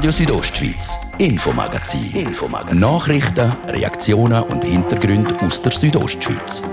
[0.00, 2.10] Radio Südostschweiz, Infomagazin.
[2.14, 2.78] Infomagazin.
[2.78, 6.64] Nachrichten, Reaktionen und Hintergründe aus der Südostschweiz.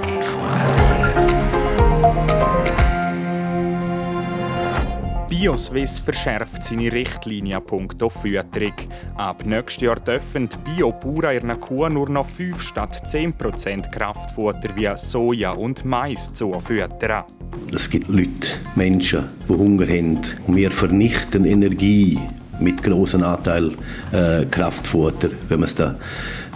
[5.28, 8.72] BioSwiss verschärft seine Richtlinien punkto Fütterung.
[9.18, 14.90] Ab nächstes Jahr dürfen Biopura in einer Kuh nur noch 5 statt 10% Kraftfutter wie
[14.96, 17.26] Soja und Mais zufüttern.
[17.76, 22.22] Es gibt Leute, Menschen, die Hunger haben und wir vernichten Energie
[22.60, 23.72] mit großem Anteil
[24.12, 25.96] äh, Kraftfutter, wenn man es dann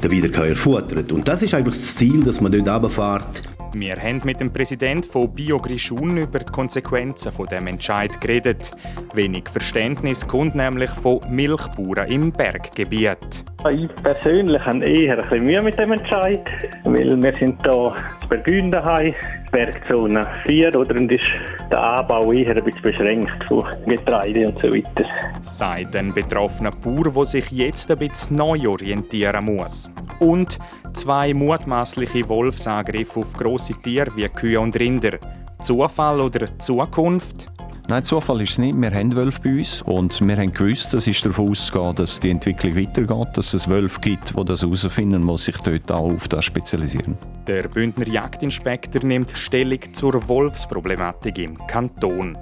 [0.09, 1.11] wieder futtert.
[1.11, 3.43] Und das ist eigentlich das Ziel, dass man dort runterfährt
[3.73, 8.71] wir haben mit dem Präsidenten von BioGrischun über die Konsequenzen von dem Entscheid geredet.
[9.13, 13.45] Wenig Verständnis kommt nämlich von Milchbauern im Berggebiet.
[13.71, 16.41] Ich persönlich habe eher ein bisschen Mühe mit dem Entscheid,
[16.84, 19.13] weil wir sind hier in Bergünden
[19.52, 21.25] Bergzone 4 oder und ist
[21.69, 25.05] der Anbau eher ein bisschen beschränkt von Getreide und so weiter.
[25.42, 29.92] Sagt ein betroffener Bauer, der sich jetzt ein bisschen neu orientieren muss.
[30.19, 30.58] Und
[30.94, 35.17] zwei mutmaßliche Wolfsangriffe auf grosse Tiere wie Kühe und Rinder.
[35.61, 37.52] Zufall oder Zukunft?
[37.88, 38.80] Nein, Zufall ist es nicht.
[38.80, 42.30] Wir haben Wölfe bei uns und wir haben gewusst, es ist davon auszugehen, dass die
[42.30, 46.45] Entwicklung weitergeht, dass es Wölfe gibt, die das herausfinden, muss sich dort auch auf das
[46.45, 47.17] spezialisieren.
[47.48, 52.38] Der Bündner Jagdinspektor nimmt Stellung zur Wolfsproblematik im Kanton.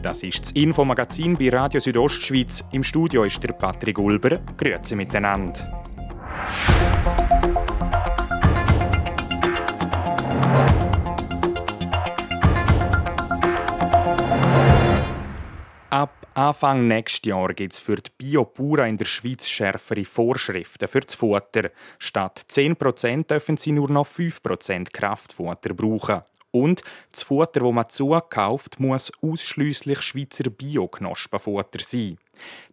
[0.00, 2.64] Das ist das Infomagazin bei Radio Südostschweiz.
[2.72, 4.38] Im Studio ist der Patrick Ulber.
[4.56, 5.84] Grüezi miteinander.
[15.94, 20.98] Ab Anfang nächstes Jahr gibt es für die Biopura in der Schweiz schärfere Vorschriften für
[20.98, 21.70] das Futter.
[22.00, 26.22] Statt 10% dürfen sie nur noch 5% Kraftfutter brauchen.
[26.50, 32.18] Und das Futter, das man zukauft, muss ausschließlich Schweizer Bio-Knospenfutter sein.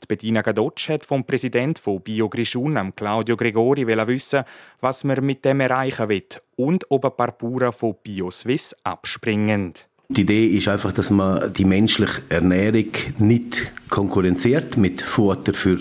[0.01, 4.45] Die Bettina Gadotsch hat vom Präsidenten von Bio Grischun, Claudio Gregori, wissen,
[4.79, 9.75] was man mit dem erreichen will und ob ein paar Bauern von BioSwiss abspringen.
[10.15, 15.79] Die Idee ist einfach, dass man die menschliche Ernährung nicht konkurrenziert mit Futter für,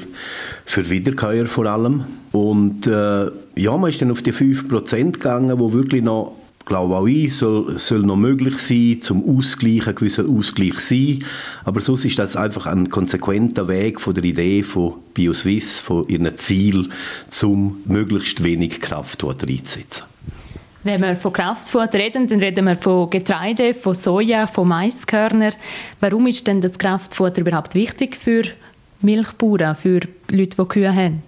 [0.65, 2.05] für Wiederkäuer vor allem.
[2.31, 3.27] Und äh,
[3.57, 6.37] ja, man ist dann auf die 5% gegangen, wo wirklich noch
[6.71, 11.25] glaube auch ich, soll, soll noch möglich sein, zum Ausgleich, ein gewisser Ausgleich sein.
[11.65, 16.37] Aber sonst ist das einfach ein konsequenter Weg von der Idee von BioSwiss, von ihrem
[16.37, 16.89] Ziel,
[17.27, 20.05] zum möglichst wenig Kraftfutter einzusetzen.
[20.83, 25.51] Wenn wir von Kraftfutter reden, dann reden wir von Getreide, von Soja, von Maiskörner.
[26.01, 28.45] Warum ist denn das Kraftfutter überhaupt wichtig für
[29.03, 31.23] Milchbauern, für Leute, die Kühe haben?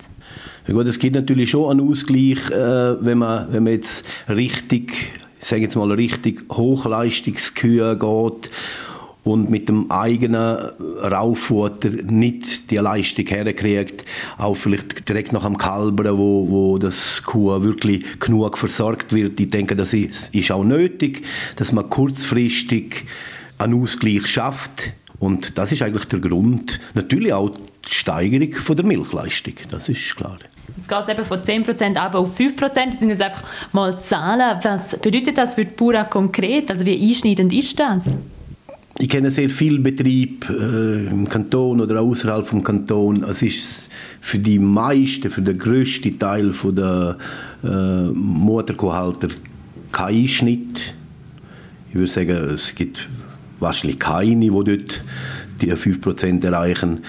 [0.66, 4.92] Ja gut, es gibt natürlich schon einen Ausgleich, äh, wenn, man, wenn man jetzt richtig,
[5.38, 8.50] ich sage jetzt mal richtig Hochleistungskühe geht
[9.24, 10.56] und mit dem eigenen
[11.00, 14.04] Rauffutter nicht die Leistung herkriegt,
[14.36, 19.38] auch vielleicht direkt nach dem Kalbern, wo, wo das Kuh wirklich genug versorgt wird.
[19.38, 21.24] Ich denke, das ist, ist auch nötig,
[21.56, 23.04] dass man kurzfristig
[23.58, 24.92] einen Ausgleich schafft.
[25.20, 26.80] Und das ist eigentlich der Grund.
[26.94, 30.38] Natürlich auch die Steigerung von der Milchleistung, das ist klar.
[30.76, 32.58] Jetzt geht es eben von 10% aber auf 5%.
[32.58, 34.58] Das sind jetzt einfach mal Zahlen.
[34.62, 36.70] Was bedeutet das für die Bauern konkret?
[36.70, 38.04] Also wie einschneidend ist das?
[39.02, 43.24] Ich kenne sehr viele Betriebe äh, im Kanton oder außerhalb vom Kanton.
[43.24, 43.88] Es ist
[44.20, 47.18] für die meisten, für den grössten Teil der
[47.64, 47.66] äh,
[48.14, 49.26] Motorkuhhalter
[49.90, 50.94] kein Einschnitt.
[51.88, 53.08] Ich würde sagen, es gibt
[53.58, 55.02] wahrscheinlich keine, die dort
[55.60, 57.00] die 5% erreichen.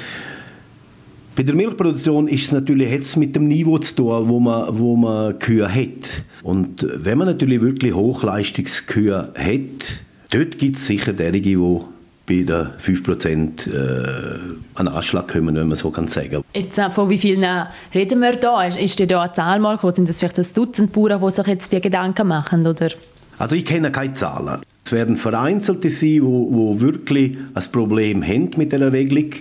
[1.35, 4.95] Bei der Milchproduktion ist es natürlich jetzt mit dem Niveau zu tun, wo man, wo
[4.95, 6.23] man Kühe hat.
[6.41, 10.01] Und wenn man natürlich wirklich Hochleistungskühe hat,
[10.33, 11.79] dort gibt es sicher derige, die
[12.25, 14.39] bei den 5% äh,
[14.75, 16.43] an Anschlag kommen, wenn man so kann sagen.
[16.53, 17.45] Jetzt, äh, von wie vielen
[17.93, 18.65] reden wir da?
[18.65, 19.93] Ist dir da eine Zahl mal gekommen?
[19.93, 22.65] Sind das vielleicht ein Dutzend Bauern, die sich jetzt die Gedanken machen?
[22.65, 22.89] Oder?
[23.37, 24.61] Also ich kenne keine Zahlen.
[24.85, 29.31] Es werden Vereinzelte sein, die wirklich ein Problem haben mit dieser Regelung.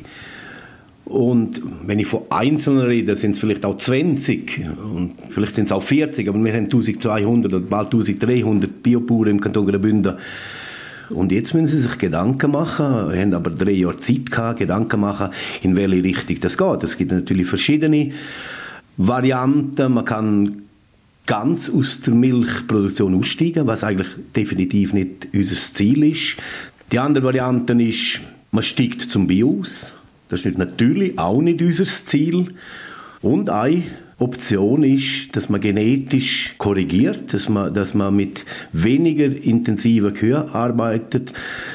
[1.04, 4.62] Und wenn ich von Einzelnen rede, sind es vielleicht auch 20
[4.94, 9.40] und vielleicht sind es auch 40, aber wir haben 1200 oder bald 1300 Biobauern im
[9.40, 10.16] Kanton Graubünden.
[11.12, 15.30] Und jetzt müssen sie sich Gedanken machen, haben aber drei Jahre Zeit gehabt, Gedanken machen,
[15.62, 16.82] in welche Richtung das geht.
[16.82, 18.12] Es gibt natürlich verschiedene
[18.96, 19.92] Varianten.
[19.92, 20.62] Man kann
[21.26, 26.36] ganz aus der Milchproduktion aussteigen, was eigentlich definitiv nicht unser Ziel ist.
[26.90, 28.20] Die andere Variante ist,
[28.50, 29.92] man steigt zum Bio aus.
[30.28, 32.48] Das ist natürlich auch nicht unser Ziel.
[33.20, 33.82] Und eine
[34.22, 41.32] Option ist, dass man genetisch korrigiert, dass man, dass man mit weniger intensiven Kühen arbeitet,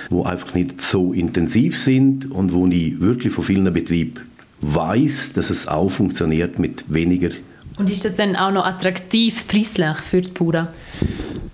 [0.10, 4.14] wo einfach nicht so intensiv sind und wo ich wirklich von vielen Betrieben
[4.62, 7.30] weiß, dass es auch funktioniert mit weniger.
[7.78, 10.70] Und ist das dann auch noch attraktiv preislich für die Bauern?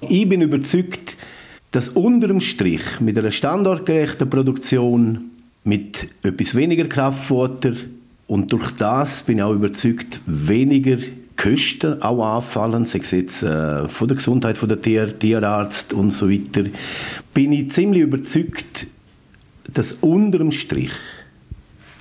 [0.02, 1.18] Ich bin überzeugt,
[1.72, 5.32] dass unterm Strich mit einer standortgerechten Produktion,
[5.64, 7.74] mit etwas weniger Kraftfutter
[8.34, 10.98] und durch das bin ich auch überzeugt, weniger
[11.36, 16.10] Kosten auch anfallen, sei es jetzt äh, von der Gesundheit von der Tier, Tierarzt und
[16.10, 16.64] so weiter,
[17.32, 18.88] bin ich ziemlich überzeugt,
[19.72, 20.94] dass unterm Strich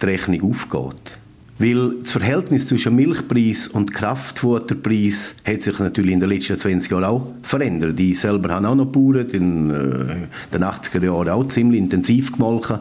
[0.00, 1.18] die Rechnung aufgeht.
[1.58, 7.04] Weil das Verhältnis zwischen Milchpreis und Kraftfutterpreis hat sich natürlich in den letzten 20 Jahren
[7.04, 8.00] auch verändert.
[8.00, 12.78] Ich selber habe auch noch Bauern in äh, den 80er Jahren auch ziemlich intensiv gemolken.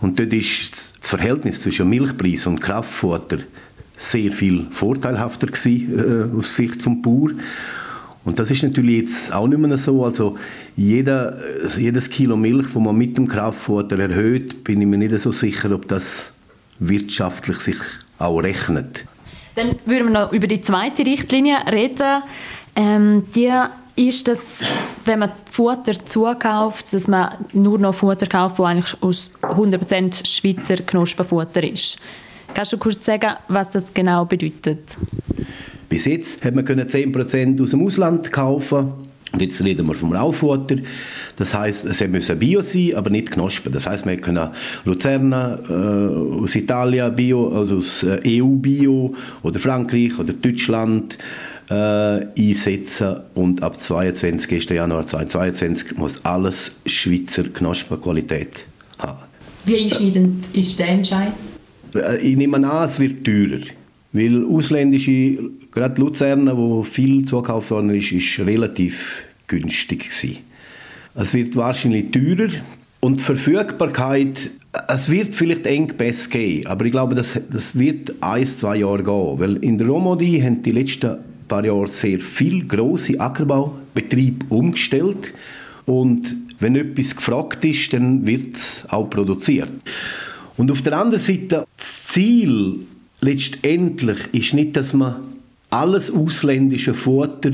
[0.00, 3.38] Und dort ist das Verhältnis zwischen Milchpreis und Kraftfutter
[3.96, 7.40] sehr viel vorteilhafter gewesen, äh, aus Sicht des Bauern.
[8.24, 10.04] Und das ist natürlich jetzt auch nicht mehr so.
[10.04, 10.38] Also
[10.76, 11.36] jeder,
[11.76, 15.70] jedes Kilo Milch, das man mit dem Kraftfutter erhöht, bin ich mir nicht so sicher,
[15.72, 16.32] ob das
[16.78, 17.76] wirtschaftlich sich
[18.18, 19.04] auch rechnet.
[19.54, 22.22] Dann würden wir noch über die zweite Richtlinie reden.
[22.76, 23.50] Ähm, die
[23.96, 24.60] ist, dass
[25.04, 30.76] wenn man Futter zukauft, dass man nur noch Futter kauft, das eigentlich aus 100% Schweizer
[30.76, 31.98] Knusperfutter ist.
[32.54, 34.96] Kannst du kurz sagen, was das genau bedeutet?
[35.88, 38.92] Bis jetzt hat man 10% aus dem Ausland kaufen
[39.32, 40.76] und jetzt reden wir vom Raufutter.
[41.36, 43.72] Das heißt, es müssen Bio sein, aber nicht Knospen.
[43.72, 44.50] Das heißt, wir können
[44.84, 51.16] Luzerna äh, aus Italien Bio, also aus äh, EU Bio oder Frankreich oder Deutschland
[51.70, 54.70] äh, einsetzen und ab 22.
[54.70, 58.64] Januar 2022 muss alles Schweizer Knospenqualität
[58.98, 59.20] haben.
[59.64, 61.32] Wie einschneidend ist der Entscheid?
[61.94, 63.60] Äh, ich nehme an, es wird teurer.
[64.12, 65.38] Weil ausländische,
[65.70, 70.38] gerade Luzern, wo viel zugekauft worden ist, ist relativ günstig gewesen.
[71.14, 72.50] Es wird wahrscheinlich teurer
[72.98, 74.50] und die Verfügbarkeit,
[74.88, 79.38] es wird vielleicht Engpässe geben, aber ich glaube, das, das wird ein, zwei Jahre gehen,
[79.38, 81.18] weil in der Romandie haben die letzten
[81.50, 85.34] paar Jahre sehr viele grosse Ackerbaubetriebe umgestellt
[85.84, 89.72] und wenn etwas gefragt ist, dann wird es auch produziert.
[90.56, 92.80] Und auf der anderen Seite, das Ziel
[93.20, 95.16] letztendlich ist nicht, dass man
[95.70, 97.52] alles ausländische Futter,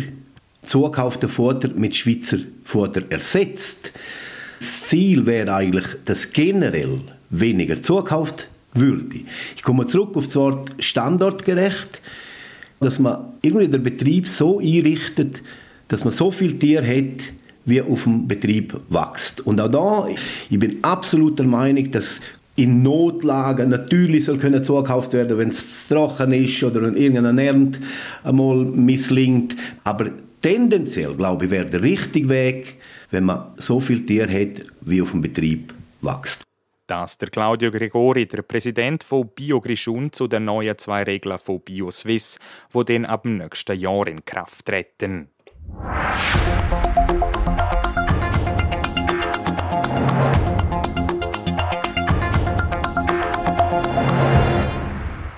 [0.63, 3.93] zugekaufte Futter mit Schweizer Futter ersetzt.
[4.59, 7.01] Das Ziel wäre eigentlich, dass generell
[7.31, 9.21] weniger zugekauft würde.
[9.55, 12.01] Ich komme zurück auf das Wort standortgerecht,
[12.81, 15.43] dass man irgendwie den Betrieb so einrichtet,
[15.89, 17.33] dass man so viel Tier hat,
[17.65, 19.47] wie auf dem Betrieb wächst.
[19.47, 20.09] Und auch da,
[20.51, 22.21] ich bin absolut der Meinung, dass
[22.55, 27.81] in Notlagen natürlich soll können zugekauft werden, wenn es trocken ist oder wenn irgendeine Ernte
[28.25, 29.55] einmal misslingt.
[29.85, 32.77] Aber tendenziell, glaube ich, wäre der richtige Weg,
[33.11, 36.46] wenn man so viel Tier hat, wie auf dem Betrieb wächst.
[36.87, 42.39] Das der Claudio Gregori, der Präsident von BioGrischun, zu den neuen zwei Regeln von BioSwiss,
[42.73, 45.31] die dann ab dem nächsten Jahr in Kraft treten.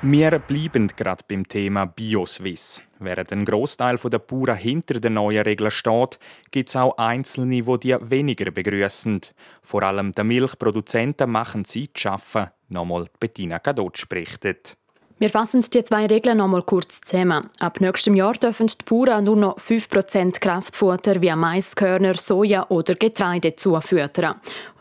[0.01, 2.81] Wir bleiben gerade beim Thema BioSwiss.
[3.01, 6.21] Während ein Großteil der Bauern hinter den neuen Regeln steht,
[6.53, 9.21] gibt es auch Einzelne, die die weniger begrüßen.
[9.61, 12.53] Vor allem die Milchproduzenten machen Zeit zu arbeiten.
[12.69, 14.77] Nochmal Bettina Kadotsch berichtet.
[15.19, 17.51] Wir fassen die zwei Regeln noch einmal kurz zusammen.
[17.59, 23.57] Ab nächstem Jahr dürfen die Bauern nur noch 5% Kraftfutter wie Maiskörner, Soja oder Getreide
[23.57, 24.37] zufüttern.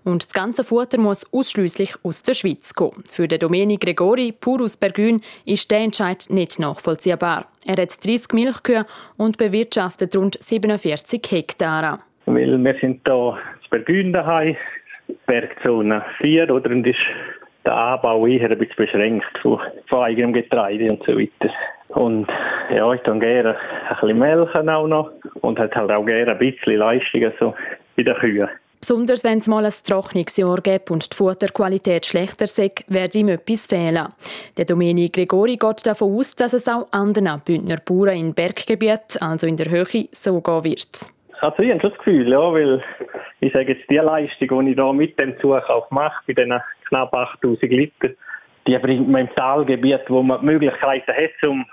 [0.08, 3.04] Und das ganze Futter muss ausschließlich aus der Schweiz kommen.
[3.12, 7.44] Für den Domenico Gregori, pur aus Bergün, ist der Entscheid nicht nachvollziehbar.
[7.66, 8.86] Er hat 30 Milchkühe
[9.18, 12.00] und bewirtschaftet rund 47 Hektare.
[12.26, 14.56] Weil wir sind hier in Bergün daheim,
[15.26, 16.72] Bergzone 4, oder?
[16.72, 16.96] Und ist
[17.66, 21.54] der Anbau eher ein bisschen beschränkt von, von eigenem Getreide und so weiter.
[21.90, 22.30] Und
[22.74, 25.12] ja, ich tue gerne ein bisschen melken auch noch
[25.42, 27.56] und hat halt auch gerne ein bisschen Leistung also
[27.98, 28.48] bei den Kühen.
[28.80, 32.58] Besonders wenn es mal ein Trocknungsjahr gibt und die Futterqualität schlechter ist,
[32.88, 34.08] werde ihm etwas fehlen.
[34.58, 39.48] Der Domenico Gregori geht davon aus, dass es auch anderen Bündner Bauern in Berggebieten, also
[39.48, 41.12] in der Höhe, so gehen wird.
[41.42, 42.84] Also ich habe das Gefühl, ja, weil
[43.42, 47.14] ich sage jetzt, die Leistung, die ich da mit dem Zukauf mache, bei diesen knapp
[47.14, 48.10] 8000 Liter,
[48.66, 51.66] die bringt man im Talgebiet, wo man die Möglichkeiten hat, um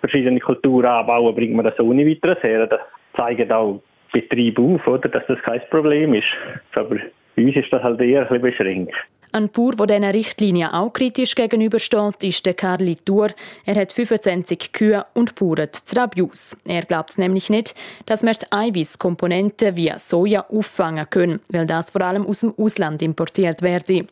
[0.00, 2.66] verschiedene Kulturen anzubauen, bringt man das ohne weiteres her.
[2.66, 2.80] Das
[3.16, 3.80] zeigt auch
[4.14, 6.28] Betrieb auf, oder, dass das kein Problem ist.
[6.74, 6.96] Aber
[7.36, 8.94] bei uns ist das halt eher ein bisschen beschränkt.
[9.32, 13.30] Ein Bauer, der diesen Richtlinien auch kritisch gegenübersteht, ist der Carli Tour.
[13.66, 16.56] Er hat 25 Kühe und bauert Trabius.
[16.64, 17.74] Er glaubt nämlich nicht,
[18.06, 23.02] dass wir die Eiweißkomponenten wie Soja auffangen können, weil das vor allem aus dem Ausland
[23.02, 24.06] importiert werde.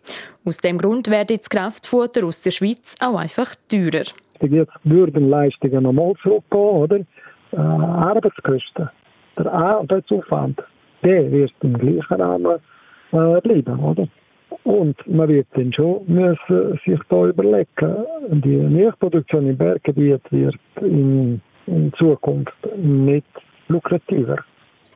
[0.45, 4.03] Aus dem Grund werde das Kraftfutter aus der Schweiz auch einfach teurer.
[4.41, 6.97] Geht würden Leistungen nochmal zurückgehen, oder?
[7.53, 8.91] Äh, Arbeitskosten,
[9.39, 10.61] der Arbeitsaufwand,
[11.03, 12.59] der wird im gleichen Rahmen
[13.13, 14.09] äh, bleiben, oder?
[14.65, 17.97] Und man wird dann schon müssen sich da überlegen,
[18.31, 23.27] die Milchproduktion im Berggebiet wird in, in Zukunft nicht
[23.69, 24.39] lukrativer.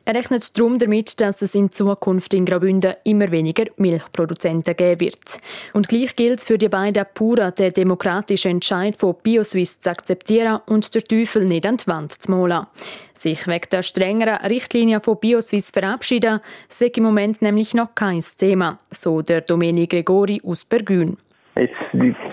[0.07, 5.41] Er rechnet darum damit, dass es in Zukunft in Graubünden immer weniger Milchproduzenten geben wird.
[5.73, 10.61] Und gleich gilt es für die beiden Pura, den demokratischen Entscheid von BioSwiss zu akzeptieren
[10.65, 12.67] und den Teufel nicht an die Wand zu malen.
[13.13, 18.79] Sich wegen der strengeren Richtlinien von BioSwiss verabschieden, sei im Moment nämlich noch kein Thema,
[18.89, 21.17] so der Domeni Gregori aus Bergün.
[21.57, 21.73] Jetzt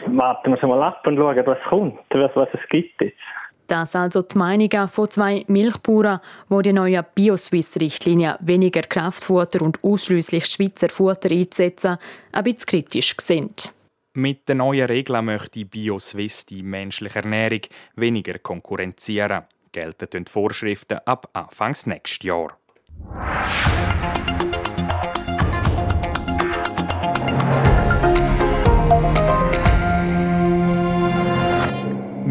[0.07, 3.19] warten wir mal ab und schauen, was kommt, was es gibt jetzt.
[3.67, 10.47] Das also die Meinungen von zwei Milchbauern, die die neue Bioswiss-Richtlinie weniger Kraftfutter und ausschließlich
[10.47, 11.97] Schweizer Futter einsetzen,
[12.33, 13.73] ein bisschen kritisch sind.
[14.13, 17.63] Mit den neuen Regeln möchte Bioswiss die menschliche Ernährung
[17.97, 19.45] weniger konkurrenzieren.
[19.73, 22.57] Gelten die Vorschriften ab Anfangs nächstes Jahr.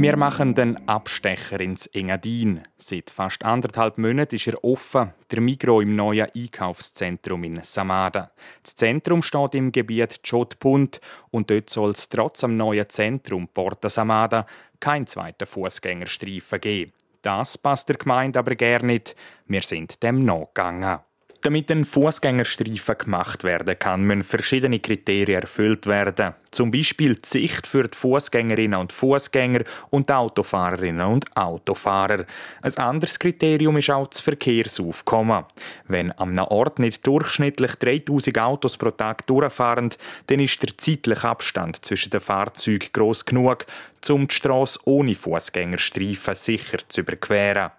[0.03, 2.61] Wir machen den Abstecher ins Engadin.
[2.77, 8.31] Seit fast anderthalb Monaten ist er offen, der Migro im neuen Einkaufszentrum in Samada.
[8.63, 10.99] Das Zentrum steht im Gebiet Chotpunt
[11.31, 14.45] und dort soll es trotz am neuen Zentrum Porta Samada
[14.81, 16.91] keinen zweiten Fußgängerstreifen geben.
[17.21, 19.15] Das passt der Gemeinde aber gar nicht.
[19.45, 20.99] Wir sind dem nachgegangen.
[21.43, 26.35] Damit ein Fußgängerstreifen gemacht werden kann, müssen verschiedene Kriterien erfüllt werden.
[26.51, 32.25] Zum Beispiel die Sicht für die Fußgängerinnen und Fußgänger und die Autofahrerinnen und Autofahrer.
[32.61, 35.43] Ein anderes Kriterium ist auch das Verkehrsaufkommen.
[35.89, 39.89] Wenn am Ort nicht durchschnittlich 3000 Autos pro Tag durchfahren,
[40.27, 43.65] dann ist der zeitliche Abstand zwischen den Fahrzeugen groß genug,
[44.09, 47.71] um die Strasse ohne Fußgängerstreifen sicher zu überqueren.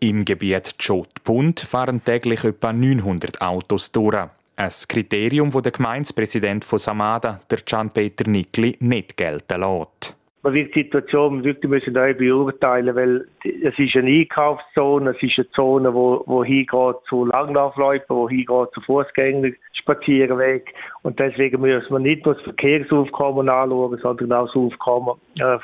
[0.00, 4.28] Im Gebiet Tschot-Bund fahren täglich etwa 900 Autos durch.
[4.56, 10.16] Ein Kriterium, das der Gemeindepräsident von Samada, der Gian-Peter Nickli, nicht gelten lässt.
[10.44, 15.38] Man wird die Situation wirklich müssen neu beurteilen, weil es ist eine Einkaufszone, es ist
[15.38, 20.74] eine Zone, wo, wo hingeht zu Langlaufläufen, wo hingeht zu Fußgängern, Spazierweg.
[21.02, 25.58] Und deswegen muss man nicht nur das Verkehrsaufkommen anschauen, sondern auch das Aufkommen äh,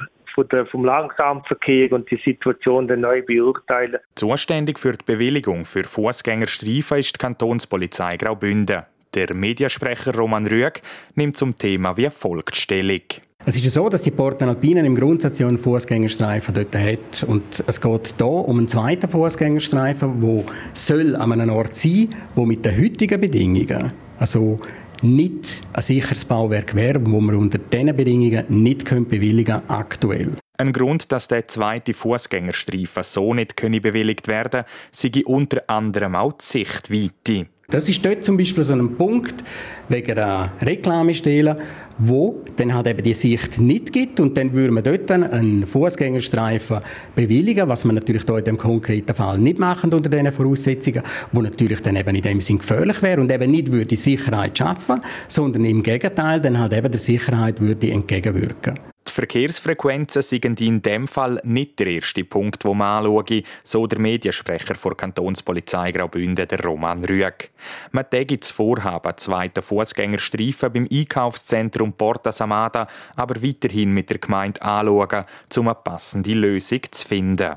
[0.70, 3.99] vom Langsamverkehr und die Situation dann neu beurteilen.
[4.14, 8.85] Zuständig für die Bewilligung für Fußgängerstreifen ist die Kantonspolizei Graubünden.
[9.15, 10.83] Der Mediasprecher Roman Rüeg
[11.15, 13.00] nimmt zum Thema wie folgt Stellung.
[13.47, 17.23] Es ist ja so, dass die Porta Alpina im Grundsatz ja einen Fußgängerstreifen dort hat.
[17.27, 22.45] Und es geht hier um einen zweiten Fußgängerstreifen, der soll an einem Ort sein, wo
[22.45, 24.59] mit den heutigen Bedingungen, also
[25.03, 30.33] nicht ein sicheres Bauwerk wäre, wo wir unter diesen Bedingungen nicht bewilligen können, aktuell.
[30.59, 36.33] Ein Grund, dass der zweite Fußgängerstreifen so nicht bewilligt werden könne, sei unter anderem auch
[36.33, 37.47] die Sichtweite.
[37.70, 39.44] Das ist dort zum Beispiel so ein Punkt
[39.90, 41.54] wegen einer Reklamestelle,
[41.98, 45.66] wo dann halt eben die Sicht nicht gibt und dann würde man dort dann einen
[45.66, 46.80] Fußgängerstreifen
[47.14, 51.42] bewilligen, was man natürlich hier in dem konkreten Fall nicht machen unter diesen Voraussetzungen, wo
[51.42, 55.66] natürlich dann eben in dem Sinn gefährlich wäre und eben nicht würde Sicherheit schaffen, sondern
[55.66, 58.78] im Gegenteil dann halt eben der Sicherheit würde entgegenwirken.
[59.09, 63.99] Die Verkehrsfrequenzen sind in dem Fall nicht der erste Punkt, wo man anschaue, so der
[63.99, 67.50] Mediensprecher der Kantonspolizei Graubünden, der Roman Rüeg.
[67.91, 72.87] Man täge das Vorhaben, zweiten Fußgängerstreifen beim Einkaufszentrum Porta Samada
[73.17, 75.25] aber weiterhin mit der Gemeinde anschauen,
[75.57, 77.57] um eine passende Lösung zu finden.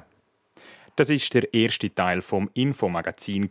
[0.95, 3.49] Das ist der erste Teil vom Infomagazin.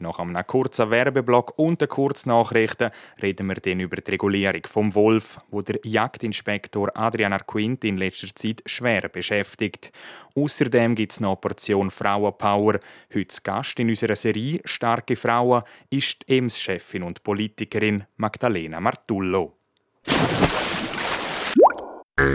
[0.00, 2.90] Nach einem kurzen Werbeblock und den Kurznachrichten
[3.20, 8.28] reden wir dann über die Regulierung vom Wolf, wo der Jagdinspektor Adrian Arquint in letzter
[8.34, 9.90] Zeit schwer beschäftigt.
[10.36, 12.78] Außerdem gibt es noch eine Portion Frauenpower.
[13.12, 19.54] Heute Gast in unserer Serie «Starke Frauen» ist die EMS-Chefin und Politikerin Magdalena Martullo.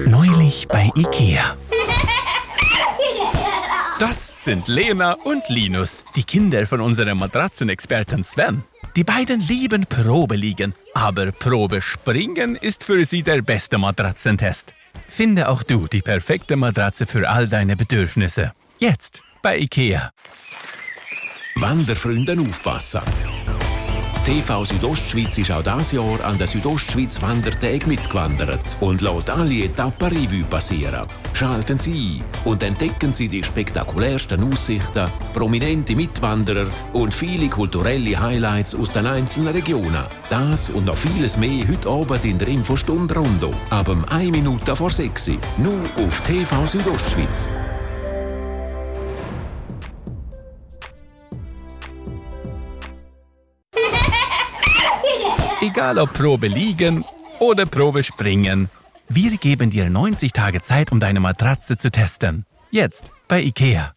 [0.05, 1.55] Neulich bei Ikea.
[4.06, 8.66] Das sind Lena und Linus, die Kinder von unserem Matratzenexperten Sven.
[8.98, 14.74] Die beiden lieben Probe liegen, aber Probe springen ist für sie der beste Matratzentest.
[15.08, 18.52] Finde auch du die perfekte Matratze für all deine Bedürfnisse.
[18.78, 20.10] Jetzt bei IKEA.
[21.56, 23.04] Wanderfreunden aufpassen.
[24.25, 30.08] TV Südostschweiz ist auch dieses Jahr an der Südostschweiz Wandertag mitgewandert und lässt alle Etappen
[30.08, 31.06] Revue passieren.
[31.34, 38.75] Schalten Sie ein und entdecken Sie die spektakulärsten Aussichten, prominente Mitwanderer und viele kulturelle Highlights
[38.75, 40.06] aus den einzelnen Regionen.
[40.30, 43.51] Das und noch vieles mehr heute Abend in der Infostunde Rondo.
[43.72, 47.50] Ab 1 Minute vor 6 Nur auf TV Südostschweiz.
[55.84, 57.04] Egal ob Probe liegen
[57.40, 58.70] oder Probe springen.
[59.10, 62.46] Wir geben dir 90 Tage Zeit, um deine Matratze zu testen.
[62.72, 63.92] Jetzt bei IKEA.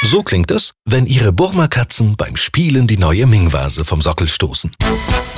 [0.00, 4.74] So klingt es, wenn Ihre Burma-Katzen beim Spielen die neue Ming-Vase vom Sockel stoßen.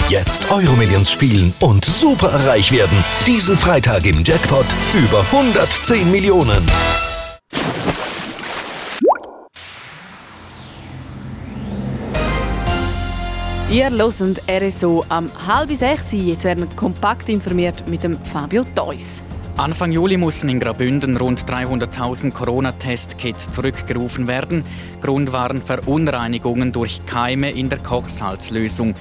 [0.08, 2.96] Jetzt Euromillions spielen und super reich werden.
[3.26, 6.64] Diesen Freitag im Jackpot über 110 Millionen.
[13.74, 16.12] Ihr hört RSO am halb sechs.
[16.12, 19.20] Jetzt werden wir kompakt informiert mit dem Fabio Theus.
[19.56, 24.62] Anfang Juli mussten in Graubünden rund 300.000 Corona-Test-Kits zurückgerufen werden.
[25.00, 28.94] Grund waren Verunreinigungen durch Keime in der Kochsalzlösung.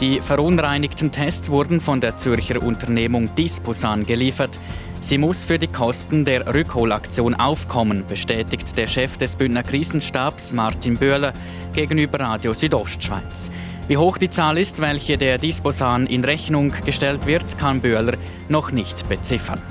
[0.00, 4.58] Die verunreinigten Tests wurden von der Zürcher Unternehmung Disposan geliefert.
[5.00, 10.96] Sie muss für die Kosten der Rückholaktion aufkommen, bestätigt der Chef des Bündner Krisenstabs Martin
[10.96, 11.32] Böhler
[11.72, 13.52] gegenüber Radio Südostschweiz.
[13.88, 18.14] Wie hoch die Zahl ist, welche der Disposan in Rechnung gestellt wird, kann Böhler
[18.48, 19.62] noch nicht beziffern.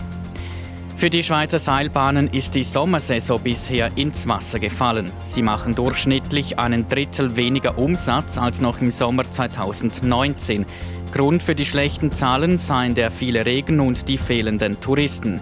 [0.95, 5.11] Für die Schweizer Seilbahnen ist die Sommersaison bisher ins Wasser gefallen.
[5.21, 10.65] Sie machen durchschnittlich einen Drittel weniger Umsatz als noch im Sommer 2019.
[11.11, 15.41] Grund für die schlechten Zahlen seien der viele Regen und die fehlenden Touristen.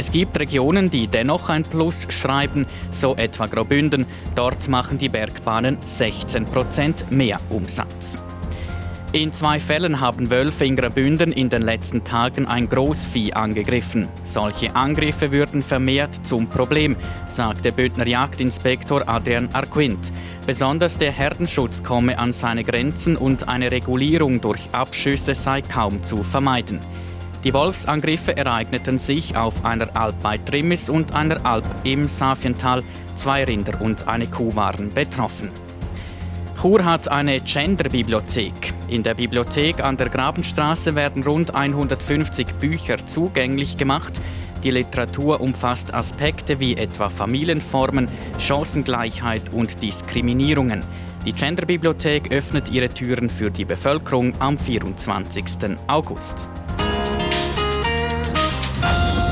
[0.00, 4.06] Es gibt Regionen, die dennoch ein Plus schreiben, so etwa Graubünden.
[4.34, 8.18] Dort machen die Bergbahnen 16% mehr Umsatz.
[9.12, 14.08] In zwei Fällen haben Wölfe in Graubünden in den letzten Tagen ein Großvieh angegriffen.
[14.24, 16.96] Solche Angriffe würden vermehrt zum Problem,
[17.28, 20.14] sagt der Bündner Jagdinspektor Adrian Arquint.
[20.46, 26.22] Besonders der Herdenschutz komme an seine Grenzen und eine Regulierung durch Abschüsse sei kaum zu
[26.22, 26.80] vermeiden.
[27.42, 32.82] Die Wolfsangriffe ereigneten sich auf einer Alp bei Trimmis und einer Alp im Safiental.
[33.14, 35.50] Zwei Rinder und eine Kuh waren betroffen.
[36.60, 38.74] Chur hat eine Gender-Bibliothek.
[38.88, 44.20] In der Bibliothek an der Grabenstraße werden rund 150 Bücher zugänglich gemacht.
[44.62, 50.84] Die Literatur umfasst Aspekte wie etwa Familienformen, Chancengleichheit und Diskriminierungen.
[51.24, 55.78] Die Gender-Bibliothek öffnet ihre Türen für die Bevölkerung am 24.
[55.86, 56.50] August.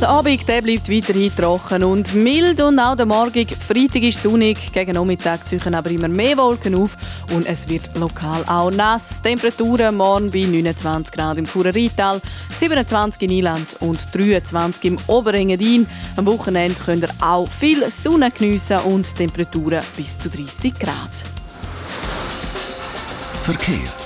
[0.00, 3.46] Der Abend der bleibt weiterhin trocken und mild und auch der Morgen.
[3.46, 6.96] Freitag ist sonnig, gegen Nachmittag ziehen aber immer mehr Wolken auf
[7.34, 9.20] und es wird lokal auch nass.
[9.20, 12.22] Temperaturen morgen bei 29 Grad im Churer Rheintal,
[12.56, 15.86] 27 in Ilanz und 23 im Oberengadin.
[16.16, 21.12] Am Wochenende könnt ihr auch viel Sonne geniessen und Temperaturen bis zu 30 Grad.
[23.42, 23.99] Verkehr.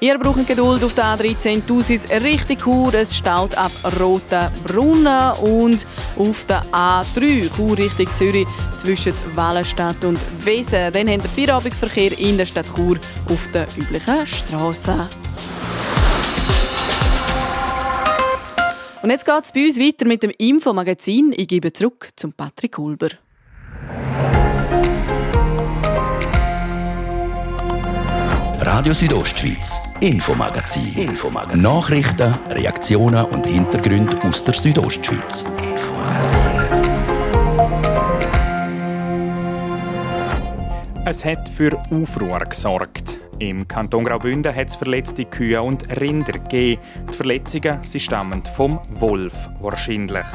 [0.00, 2.94] Ihr braucht Geduld auf der A13 Thusis richtig Chur.
[2.94, 5.84] Es staut ab Roten Brunnen und
[6.16, 10.92] auf der A3 Chur Richtung Zürich zwischen Wallenstadt und Wesen.
[10.92, 12.96] Dann habt ihr Feierabendverkehr in der Stadt Chur
[13.28, 15.08] auf der üblichen Straße.
[19.02, 21.34] Und jetzt geht es bei uns weiter mit dem Infomagazin.
[21.36, 23.08] Ich gebe zurück zum Patrick Hulber.
[28.78, 30.94] Radio Südostschweiz, Infomagazin.
[30.94, 31.60] Infomagazin.
[31.60, 35.44] Nachrichten, Reaktionen und Hintergründe aus der Südostschweiz.
[41.04, 43.18] Es hat für Aufruhr gesorgt.
[43.40, 46.80] Im Kanton Graubünden hat es verletzte Kühe und Rinder gegeben.
[47.10, 50.26] Die Verletzungen sie stammen vom Wolf wahrscheinlich.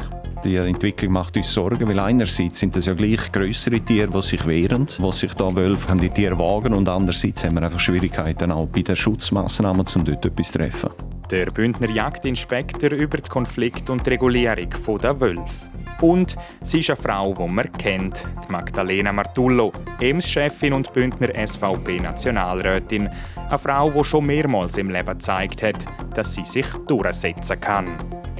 [0.44, 4.46] Die Entwicklung macht uns Sorgen, weil einerseits sind es ja gleich größere Tiere, die sich
[4.46, 8.52] wehren, die sich da Wölfe an die Tiere wagen und andererseits haben wir einfach Schwierigkeiten
[8.52, 10.90] auch bei den Schutzmaßnahmen, um dort etwas zu treffen.
[11.30, 14.68] Der Bündner Jagdinspektor über die Konflikt- und Regulierung
[15.02, 15.66] der Wölfe.
[16.02, 23.08] Und sie ist eine Frau, die man kennt, die Magdalena Martullo, EMS-Chefin und Bündner SVP-Nationalrätin.
[23.48, 25.76] Eine Frau, die schon mehrmals im Leben gezeigt hat,
[26.14, 27.86] dass sie sich durchsetzen kann.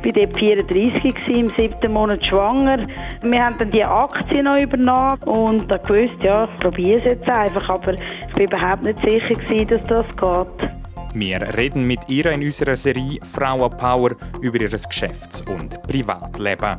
[0.05, 2.87] Ich war dort 34, im siebten Monat schwanger.
[3.23, 5.81] Wir haben dann die Aktie noch übernommen und da
[6.20, 7.66] ja, probiere es jetzt einfach.
[7.70, 10.84] Aber ich war überhaupt nicht sicher, dass das geht.
[11.16, 16.79] Wir reden mit ihr in unserer Serie Frauenpower über ihr Geschäfts- und Privatleben.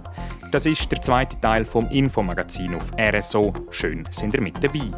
[0.52, 3.54] Das ist der zweite Teil vom Infomagazin auf RSO.
[3.72, 4.92] Schön sind ihr mit dabei.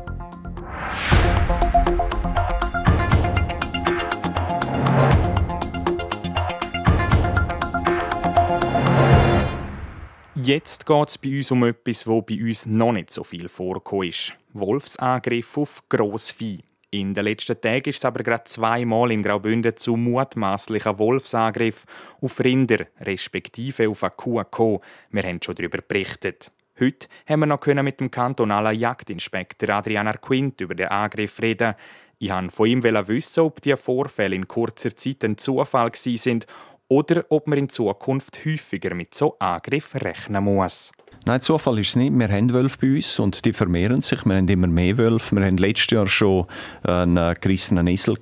[10.34, 14.08] Jetzt geht es bei uns um etwas, wo bei uns noch nicht so viel vorgekommen
[14.08, 14.34] ist.
[14.54, 16.63] Wolfsangriff auf Grossvieh.
[16.89, 21.84] In den letzten Tagen ist es aber gerade zweimal in Graubünden zu mutmaßlichen Wolfsangriff
[22.21, 24.80] auf Rinder, respektive auf eine Kuh gekommen.
[25.12, 26.50] Wir haben schon darüber berichtet.
[26.80, 31.76] Heute haben wir noch mit dem kantonalen Jagdinspektor Adrian Arquint über den Angriff reden.
[32.19, 36.47] Ich wollte von ihm wissen, ob die Vorfälle in kurzer Zeit ein Zufall sind
[36.88, 40.93] oder ob man in Zukunft häufiger mit so Angriffen rechnen muss.
[41.28, 42.18] Nein, Zufall ist es nicht.
[42.18, 44.26] Wir haben Wölfe bei uns und die vermehren sich.
[44.26, 45.36] Wir haben immer mehr Wölfe.
[45.36, 46.46] Wir haben letztes Jahr schon
[46.84, 48.18] einen gerissenen Esel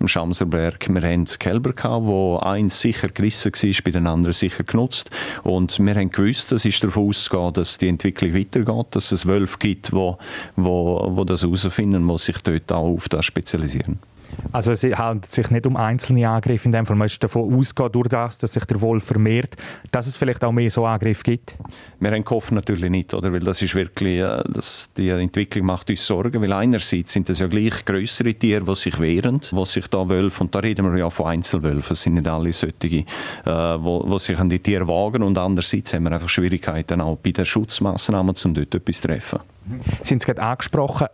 [0.00, 0.92] im Schamserberg.
[0.92, 5.12] Wir haben Kälber wo eins sicher gerissen war, bei den anderen sicher genutzt.
[5.44, 9.58] Und wir haben gewusst, es ist davon auszugehen, dass die Entwicklung weitergeht, dass es Wölfe
[9.60, 10.18] gibt, die wo,
[10.56, 14.00] wo, wo das herausfinden, die sich dort auch auf das spezialisieren.
[14.52, 17.90] Also es handelt sich nicht um einzelne Angriffe, in dem Fall man ist davon ausgehen,
[17.92, 19.56] durch das, dass sich der Wolf vermehrt,
[19.90, 21.56] dass es vielleicht auch mehr so Angriffe gibt?
[22.00, 23.32] Wir haben gehofft natürlich nicht, oder?
[23.32, 27.38] weil das ist wirklich, äh, das, die Entwicklung macht uns Sorgen, weil einerseits sind das
[27.38, 30.98] ja gleich größere Tiere, die sich wehren, die sich da Wölfe, und da reden wir
[30.98, 33.04] ja von Einzelwölfen, es sind nicht alle solche, äh,
[33.44, 37.32] wo, wo sich an die Tiere wagen und andererseits haben wir einfach Schwierigkeiten auch bei
[37.32, 39.40] den Schutzmaßnahmen, um dort etwas zu treffen.
[40.02, 41.06] Sie haben es gerade angesprochen,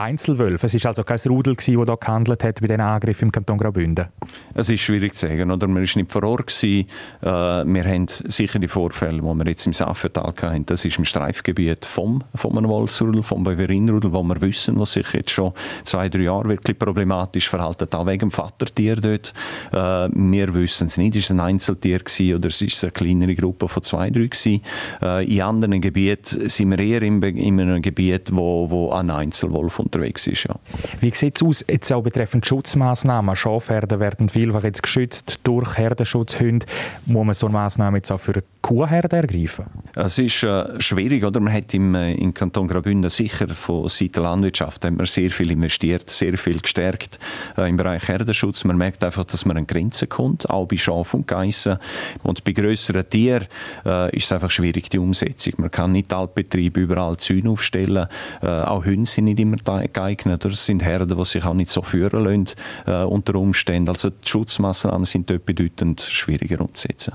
[0.00, 0.66] Einzelwölfe.
[0.66, 4.06] Es war also kein Rudel, das hier gehandelt hat bei diesen Angriffen im Kanton Graubünden.
[4.54, 5.50] Es ist schwierig zu sagen.
[5.50, 5.66] Oder?
[5.66, 6.40] Man war nicht vor Ort.
[6.46, 6.86] Gewesen.
[7.22, 10.66] Äh, wir haben sicher die Vorfälle, die wir jetzt im Saffental hatten.
[10.66, 15.30] Das ist im Streifgebiet vom, vom Wolfsrudel, vom Beverinrudel, wo wir wissen, was sich jetzt
[15.30, 15.52] schon
[15.84, 19.34] zwei, drei Jahre wirklich problematisch verhalten, auch wegen dem Vatertier dort.
[19.72, 21.16] Äh, wir wissen es nicht.
[21.16, 24.62] Ist es ein Einzeltier gewesen, oder ist es eine kleinere Gruppe von zwei, drei gewesen.
[25.02, 29.78] Äh, in anderen Gebieten sind wir eher in, in einem Gebiet, wo, wo ein Einzelwolf
[29.90, 30.44] unterwegs ist.
[30.44, 30.56] Ja.
[31.00, 33.34] Wie sieht es aus jetzt auch betreffend Schutzmaßnahmen?
[33.34, 36.66] Schafherden werden vielfach jetzt geschützt durch Herdenschutzhunde.
[37.06, 39.66] Muss man so eine Maßnahme jetzt auch für Kuhherden ergreifen?
[39.94, 41.40] Es ist äh, schwierig, oder?
[41.40, 45.30] Man hat im, äh, im Kanton Graubünden sicher von Seiten der Landwirtschaft hat man sehr
[45.30, 47.18] viel investiert, sehr viel gestärkt
[47.56, 48.64] äh, im Bereich Herdenschutz.
[48.64, 51.78] Man merkt einfach, dass man an Grenzen kommt, auch bei Schaf und Geissen.
[52.22, 53.46] Und bei grösseren Tieren
[53.84, 55.54] äh, ist es einfach schwierig, die Umsetzung.
[55.58, 58.08] Man kann nicht Altbetriebe überall Zäune aufstellen.
[58.42, 59.56] Äh, auch Hunde sind nicht immer
[59.92, 60.44] geeignet.
[60.44, 62.56] Es sind Herden, die sich auch nicht so führen lassen
[62.86, 63.88] äh, unter Umständen.
[63.88, 67.14] Also die Schutzmaßnahmen sind dort bedeutend schwieriger umzusetzen.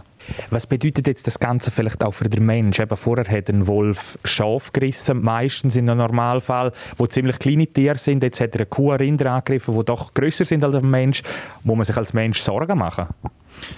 [0.50, 2.80] Was bedeutet jetzt das Ganze vielleicht auch für den Mensch?
[2.80, 7.98] Eben vorher hat ein Wolf Schaf gerissen, meistens in einem Normalfall, wo ziemlich kleine Tiere
[7.98, 8.24] sind.
[8.24, 11.22] Jetzt hat er eine Kuh, Rinder angegriffen, die doch größer sind als ein Mensch.
[11.64, 13.08] Muss man sich als Mensch Sorgen machen?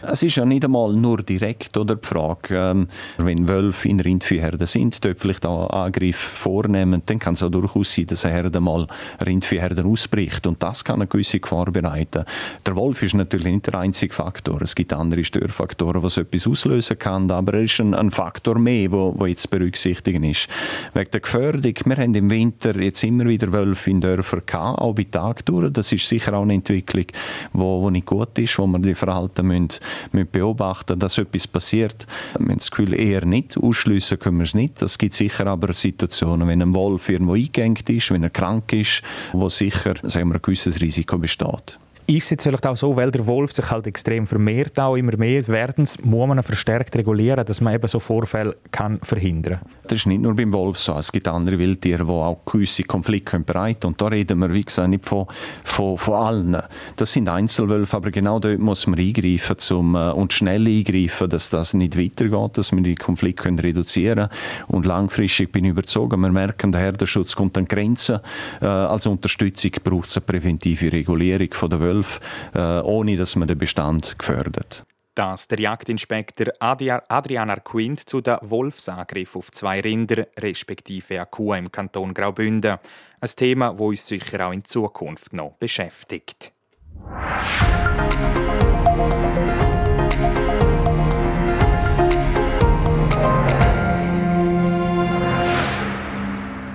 [0.02, 2.88] Es ist ja nicht einmal nur direkt oder die Frage, ähm,
[3.18, 7.96] wenn Wölfe in Rindviehherden sind, dort vielleicht auch Angriff vornehmen, dann kann es auch durchaus
[7.96, 8.88] sein, dass eine Herde mal
[9.26, 12.26] Rindviehherden ausbricht und das kann eine gewisse Gefahr bereiten.
[12.66, 14.62] Der Wolf ist natürlich nicht der einzige Faktor.
[14.62, 18.60] Es gibt andere Störfaktoren, die so etwas auslösen kann, aber er ist ein, ein Faktor
[18.60, 20.48] mehr, wo, wo jetzt berücksichtigen ist.
[20.94, 24.94] Wegen der Gefährdung, wir haben im Winter jetzt immer wieder Wölfe in Dörfern gehabt, auch
[24.94, 25.72] bei Tag durch.
[25.72, 27.06] Das ist sicher auch eine Entwicklung,
[27.54, 29.67] wo, wo nicht gut ist, wo man die Verhalten müssen
[30.12, 32.08] müssen beobachten dass etwas passiert.
[32.38, 33.58] Wir haben das Gefühl, eher nicht.
[33.58, 34.82] Ausschliessen können wir es nicht.
[34.82, 39.02] Es gibt sicher aber Situationen, wenn ein Wolf irgendwo eingängt ist, wenn er krank ist,
[39.34, 41.78] wo sicher sagen wir, ein gewisses Risiko besteht.
[42.10, 45.46] Ist jetzt vielleicht auch so, weil der Wolf sich halt extrem vermehrt, auch immer mehr
[45.50, 49.72] werden, muss man verstärkt regulieren, dass man eben so Vorfälle kann verhindern kann?
[49.84, 50.94] Das ist nicht nur beim Wolf so.
[50.94, 53.92] Es gibt andere Wildtiere, die auch gewisse Konflikte bereiten können.
[53.92, 55.28] Und da reden wir, wie gesagt, nicht von,
[55.66, 56.58] von, von allen.
[56.96, 61.50] Das sind Einzelwölfe, aber genau dort muss man eingreifen zum, äh, und schnell eingreifen, dass
[61.50, 64.30] das nicht weitergeht, dass wir die Konflikte reduzieren können.
[64.70, 68.22] Und langfristig bin ich überzeugt, wir merken, der Herdenschutz kommt an Grenzen.
[68.62, 72.20] Äh, als Unterstützung braucht es eine präventive Regulierung der Wölfe 12,
[72.54, 74.86] äh, ohne dass man den Bestand gefördert.
[75.16, 82.14] Das der Jagdinspektor Adrian Arquint zu den Wolfsangriff auf zwei Rinder respektive Kuh im Kanton
[82.14, 82.78] Graubünden.
[83.20, 86.54] Ein Thema, das uns sicher auch in Zukunft noch beschäftigt.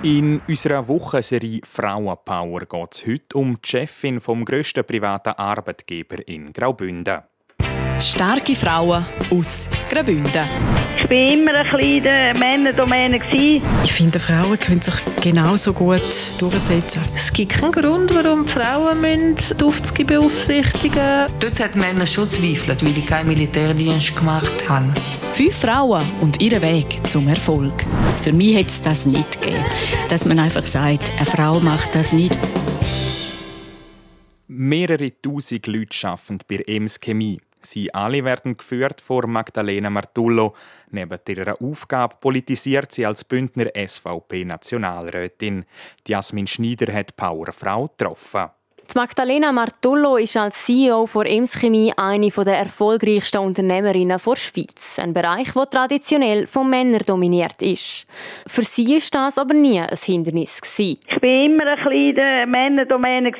[0.03, 6.51] In unserer Wochenserie Frauenpower geht es heute um die Chefin vom grössten privaten Arbeitgeber in
[6.51, 7.21] Graubünden.
[8.01, 10.45] Starke Frauen aus Graubünden.
[10.99, 13.21] Ich war immer ein bisschen der Männerdomäne.
[13.31, 16.01] Ich finde, Frauen können sich genauso gut
[16.37, 17.01] durchsetzen.
[17.15, 22.83] Es gibt keinen Grund, warum Frauen müssen die Aufzüge beaufsichtigen Dort hat Männer schon zweifelt,
[22.83, 24.93] weil ich keinen Militärdienst gemacht habe.
[25.33, 27.73] Fünf Frauen und ihr Weg zum Erfolg.
[28.21, 29.65] Für mich hätte es das nicht gegeben,
[30.07, 32.37] dass man einfach sagt, eine Frau macht das nicht.
[34.47, 37.41] Mehrere tausend Leute arbeiten bei Ems Chemie.
[37.61, 40.53] Sie alle werden geführt vor Magdalena Martullo.
[40.91, 45.65] Neben ihrer Aufgabe politisiert sie als Bündner SVP-Nationalrätin.
[46.07, 48.51] Jasmin Schneider hat Powerfrau getroffen.
[48.95, 54.99] Magdalena Martullo ist als CEO von Ems Chemie eine der erfolgreichsten Unternehmerinnen der Schweiz.
[55.01, 58.05] Ein Bereich, der traditionell von Männern dominiert ist.
[58.47, 60.61] Für sie ist das aber nie ein Hindernis.
[60.77, 63.31] Ich war immer ein der Männerdomäne.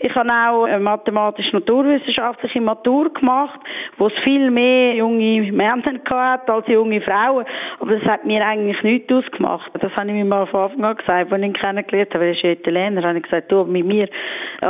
[0.00, 3.58] Ich habe auch eine mathematisch-naturwissenschaftliche Matur gemacht,
[3.96, 7.46] wo es viel mehr junge Männer hatte als junge Frauen.
[7.80, 9.70] Aber das hat mir eigentlich nichts ausgemacht.
[9.80, 12.26] Das habe ich mir mal von Anfang an gesagt, als ich ihn kennengelernt habe.
[12.26, 13.02] Er ist Italiener.
[13.02, 14.08] habe ich gesagt, du, mit mir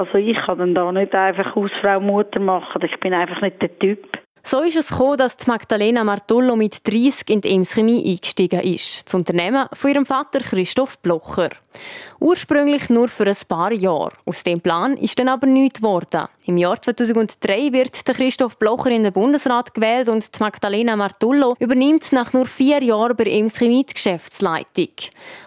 [0.06, 2.82] also ich kann dann da nicht einfach Hausfrau Mutter machen.
[2.82, 4.06] Ich bin einfach nicht der Typ.
[4.46, 9.06] So ist es gekommen, dass Magdalena Martullo mit 30 in die Ems Chemie eingestiegen ist.
[9.06, 11.48] Das Unternehmen von ihrem Vater Christoph Blocher.
[12.20, 14.12] Ursprünglich nur für ein paar Jahre.
[14.26, 16.28] Aus dem Plan ist dann aber nichts geworden.
[16.44, 22.34] Im Jahr 2003 wird Christoph Blocher in den Bundesrat gewählt und Magdalena Martullo übernimmt nach
[22.34, 24.92] nur vier Jahren bei Ems Chemie die Geschäftsleitung.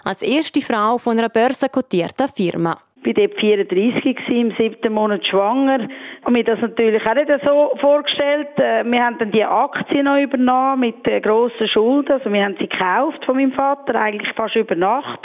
[0.06, 2.80] Als erste Frau von einer börsenkotierten Firma
[3.13, 5.88] bin dort 34 im siebten Monat schwanger.
[6.26, 8.50] Und mir das natürlich auch nicht so vorgestellt.
[8.58, 12.12] Äh, wir haben dann die Aktien noch übernommen mit grossen Schulden.
[12.13, 15.20] Also wir haben sie gekauft von meinem Vater, eigentlich fast über Nacht.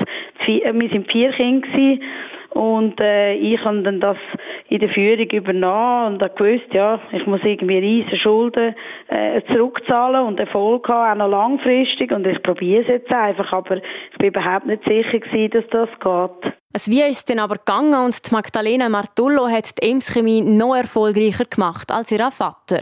[0.47, 2.03] Wir sind vier Kinder gewesen.
[2.51, 4.19] Und äh, ich habe dann das
[4.69, 8.75] in der Führung übernommen und habe gewusst, ja, ich muss irgendwie riesen Schulden
[9.09, 12.13] äh, zurückzahlen und Erfolg haben, auch noch langfristig.
[12.13, 15.89] Und ich probiere es jetzt einfach, aber ich bin überhaupt nicht sicher gewesen, dass das
[15.99, 16.62] geht.
[16.75, 20.75] Es wie ist dann aber gegangen und die Magdalena Martullo hat die Ems Chemie noch
[20.75, 22.81] erfolgreicher gemacht als ihr Vater.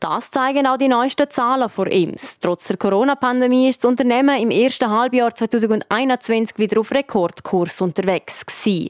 [0.00, 2.38] Das zeigen auch die neuesten Zahlen von Ems.
[2.40, 8.88] Trotz der Corona-Pandemie ist das Unternehmen im ersten Halbjahr 2021 wieder auf Rekordkurs unterwegs gewesen.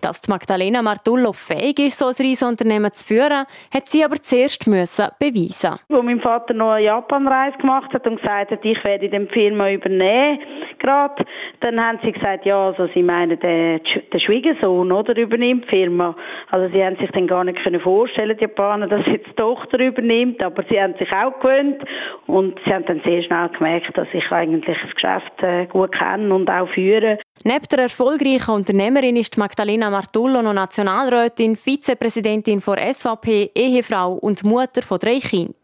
[0.00, 4.66] Dass die Magdalena Martullo fähig ist, so ein Riesenunternehmen zu führen, hat sie aber zuerst
[4.66, 5.78] müssen beweisen.
[5.88, 9.70] Wo mein Vater noch eine Japanreise gemacht hat und gesagt hat, ich werde die Firma
[9.70, 10.40] übernehmen,
[10.78, 11.24] gerade,
[11.60, 13.80] dann haben sie gesagt, ja, also sie meinen, der,
[14.12, 16.14] der Schwiegersohn, oder, übernimmt die Firma.
[16.50, 19.78] Also sie haben sich dann gar nicht können vorstellen, die Japaner, dass jetzt die Tochter
[19.80, 21.82] übernimmt, aber sie haben sich auch gewöhnt
[22.26, 26.34] und sie haben dann sehr schnell gemerkt, dass ich eigentlich das Geschäft äh, gut kenne
[26.34, 27.18] und auch führe.
[27.44, 34.82] Neben der erfolgreichen Unternehmerin ist Magdalena Martullo noch Nationalrätin, Vizepräsidentin von SVP, Ehefrau und Mutter
[34.82, 35.54] von drei Kindern.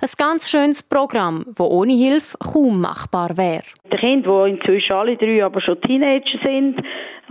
[0.00, 3.62] Ein ganz schönes Programm, das ohne Hilfe kaum machbar wäre.
[3.92, 6.80] Die Kinder, die inzwischen alle drei aber schon Teenager sind,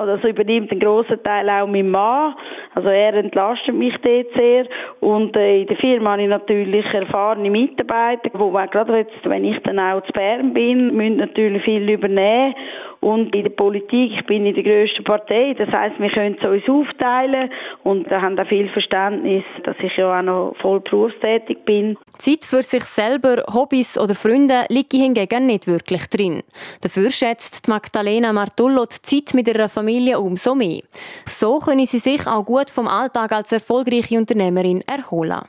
[0.10, 2.36] also übernimmt einen grossen Teil auch mein Mann.
[2.76, 4.66] Also er entlastet mich dort sehr.
[5.00, 9.60] Und äh, in der Firma habe ich natürlich erfahrene Mitarbeiter, wo gerade jetzt, wenn ich
[9.64, 12.56] dann auch zu Bern bin, müssen natürlich viel übernehmen.
[13.02, 16.48] Und in der Politik, ich bin in der grössten Partei, das heisst, wir können es
[16.48, 17.50] uns aufteilen
[17.84, 21.98] und da haben auch viel Verständnis, dass ich ja auch noch voll berufstätig bin.
[22.20, 26.44] Zeit für sich selber, Hobbys oder Freunde liegt hingegen nicht wirklich drin.
[26.82, 30.82] Dafür schätzt Magdalena Martullo die Zeit mit ihrer Familie umso mehr.
[31.26, 35.42] So können sie sich auch gut vom Alltag als erfolgreiche Unternehmerin erholen.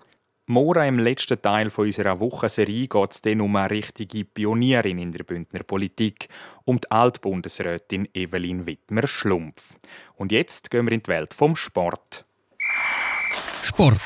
[0.46, 5.22] Morgen im letzten Teil unserer Wochenserie geht es dann um eine richtige Pionierin in der
[5.24, 6.28] Bündner Politik,
[6.64, 9.74] um die Altbundesrätin Evelyn Wittmer-Schlumpf.
[10.16, 12.24] Und jetzt gehen wir in die Welt vom Sport.
[13.62, 14.00] Sport.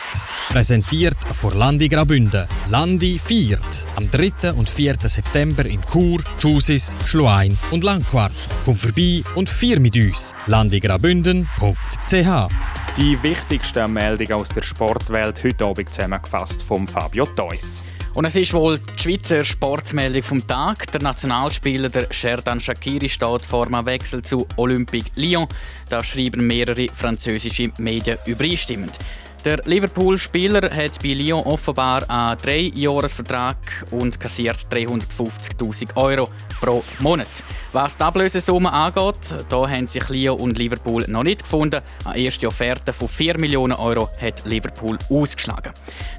[0.49, 2.49] Präsentiert von Landi Grabünde.
[2.71, 3.61] Landi viert.
[3.97, 4.53] Am 3.
[4.53, 4.97] und 4.
[5.03, 8.33] September in Chur, Thusis, Schluein und Langquart.
[8.65, 10.35] Komm vorbei und vier mit uns.
[10.47, 12.49] landigrabünden.ch
[12.97, 17.85] die wichtigsten Meldungen aus der Sportwelt heute Abend zusammengefasst vom Fabio Theus.
[18.15, 20.91] Und es ist wohl die Schweizer Sportmeldung vom Tag.
[20.93, 25.47] Der Nationalspieler der Sherdan Shakiri steht vor einem Wechsel zu Olympique Lyon.
[25.91, 28.99] Da schreiben mehrere französische Medien übereinstimmend.
[29.47, 36.29] Der Liverpool-Spieler hat bei Lyon offenbar einen Dreijahresvertrag und kassiert 350.000 Euro
[36.61, 37.45] pro Monat.
[37.73, 41.81] Was die Ablösesumme angeht, da haben sich Lyon und Liverpool noch nicht gefunden.
[42.05, 45.73] Eine erste Offerte von 4 Millionen Euro hat Liverpool ausgeschlagen.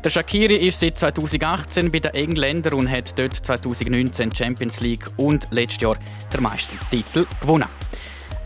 [0.06, 5.50] Der Shakiri ist seit 2018 bei den Engländern und hat dort 2019 Champions League und
[5.52, 5.98] letztes Jahr
[6.34, 7.68] den Meistertitel gewonnen.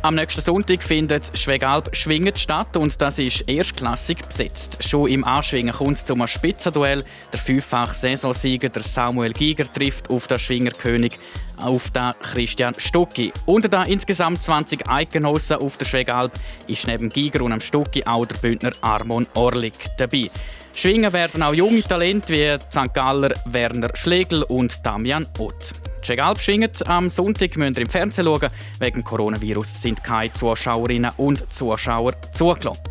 [0.03, 4.83] Am nächsten Sonntag findet Schwegalp Schwingen statt und das ist erstklassig besetzt.
[4.83, 7.03] Schon im Anschwingen kommt es zum Spitzenduell.
[7.31, 11.19] Der fünffach Saisonsieger der Samuel Giger trifft auf den Schwingerkönig
[11.57, 13.31] auf den Christian Stucki.
[13.45, 16.31] Unter den insgesamt 20 Eidgenossen auf der Schwegalp
[16.65, 20.31] ist neben Giger und am Stucki auch der Bündner Armon Orlik dabei.
[20.73, 22.91] Schwingen werden auch junge Talente wie St.
[22.91, 25.73] Galler Werner Schlegel und Damian Ott.
[26.01, 28.49] Chegalp schwingt am Sonntag müsst ihr im Fernsehen schauen.
[28.79, 32.81] Wegen Coronavirus sind keine Zuschauerinnen und Zuschauer zugelassen.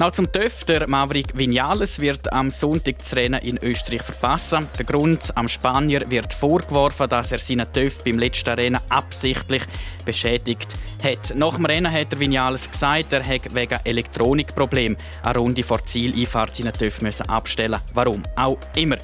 [0.00, 0.64] Noch zum TÜV.
[0.64, 4.66] Der Maverick Vinales wird am Sonntag das Rennen in Österreich verpassen.
[4.78, 9.62] Der Grund, am Spanier wird vorgeworfen, dass er seinen TÜV beim letzten Rennen absichtlich
[10.06, 10.68] beschädigt
[11.04, 11.34] hat.
[11.36, 16.56] Nach dem Rennen hat der Vinales gesagt, er hätte wegen Elektronikproblem eine Runde vor Zieleinfahrt
[16.56, 18.22] seinen TÜV abstellen Warum?
[18.36, 18.96] Auch immer.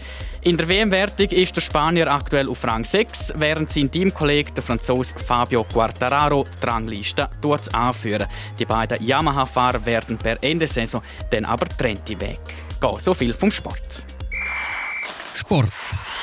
[0.47, 5.13] In der WM-Wertung ist der Spanier aktuell auf Rang 6, während sein Teamkollege, der Franzose
[5.19, 7.29] Fabio Quartararo, die Rangliste
[7.73, 8.29] anführen.
[8.57, 12.39] Die beiden Yamaha-Fahrer werden per Ende Saison dann aber trennte Weg
[12.81, 13.01] gehen.
[13.01, 14.07] So viel vom Sport.
[15.35, 15.73] Sport.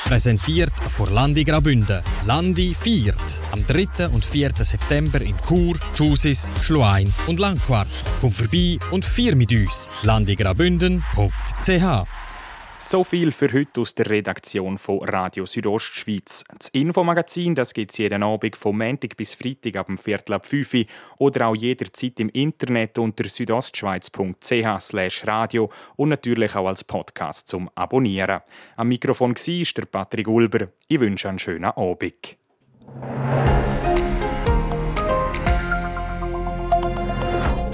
[0.06, 2.02] Präsentiert vor Landi Grabünde.
[2.24, 4.08] Landi feiert am 3.
[4.08, 4.52] und 4.
[4.58, 7.88] September in Chur, Thusis, Schluein und Langquart.
[8.22, 9.90] Komm vorbei und feier mit uns.
[10.02, 12.23] landigrabünden.ch
[12.90, 16.44] so viel für heute aus der Redaktion von Radio Südostschweiz.
[16.58, 20.74] Das Infomagazin gibt es jeden Abend vom Montag bis Freitag ab dem Viertel ab 5
[20.74, 20.84] Uhr
[21.18, 28.40] oder auch jederzeit im Internet unter südostschweiz.ch radio und natürlich auch als Podcast zum Abonnieren.
[28.76, 30.68] Am Mikrofon war der Patrick Ulber.
[30.88, 32.36] Ich wünsche einen schönen Abend.